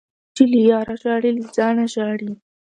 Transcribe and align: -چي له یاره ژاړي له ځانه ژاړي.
-چي 0.35 0.43
له 0.51 0.59
یاره 0.69 0.95
ژاړي 1.01 1.31
له 1.37 1.43
ځانه 1.55 1.85
ژاړي. 1.93 2.31